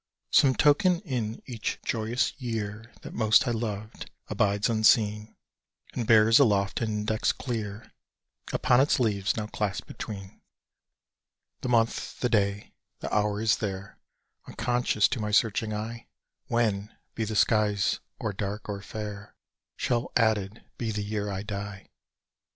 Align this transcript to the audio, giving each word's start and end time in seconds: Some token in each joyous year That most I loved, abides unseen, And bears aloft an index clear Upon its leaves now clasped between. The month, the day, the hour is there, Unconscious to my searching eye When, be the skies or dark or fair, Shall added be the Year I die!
Some 0.31 0.55
token 0.55 1.01
in 1.01 1.43
each 1.45 1.77
joyous 1.85 2.33
year 2.41 2.91
That 3.03 3.13
most 3.13 3.47
I 3.47 3.51
loved, 3.51 4.09
abides 4.29 4.67
unseen, 4.67 5.35
And 5.93 6.07
bears 6.07 6.39
aloft 6.39 6.81
an 6.81 6.89
index 6.89 7.31
clear 7.31 7.93
Upon 8.51 8.81
its 8.81 8.99
leaves 8.99 9.37
now 9.37 9.45
clasped 9.45 9.85
between. 9.85 10.41
The 11.59 11.69
month, 11.69 12.19
the 12.19 12.29
day, 12.29 12.73
the 12.99 13.13
hour 13.15 13.39
is 13.41 13.57
there, 13.57 13.99
Unconscious 14.47 15.07
to 15.09 15.19
my 15.19 15.29
searching 15.29 15.71
eye 15.71 16.07
When, 16.47 16.95
be 17.13 17.23
the 17.23 17.35
skies 17.35 17.99
or 18.19 18.33
dark 18.33 18.67
or 18.67 18.81
fair, 18.81 19.35
Shall 19.75 20.11
added 20.17 20.63
be 20.79 20.89
the 20.89 21.03
Year 21.03 21.29
I 21.29 21.43
die! 21.43 21.89